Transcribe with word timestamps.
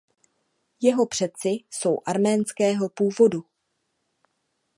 Jeho 0.81 1.05
předci 1.05 1.49
jsou 1.71 1.97
arménského 2.05 2.89
původu. 2.89 3.45